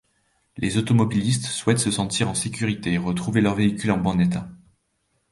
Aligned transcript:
Les 0.57 0.77
automobilistes 0.77 1.45
souhaitent 1.45 1.77
se 1.77 1.91
sentir 1.91 2.27
en 2.27 2.33
sécurité 2.33 2.93
et 2.93 2.97
retrouver 2.97 3.39
leur 3.39 3.53
véhicule 3.53 3.91
en 3.91 3.97
bon 3.99 4.19
état. 4.19 4.49